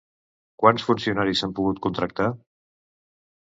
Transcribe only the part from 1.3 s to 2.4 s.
s'han pogut contractar?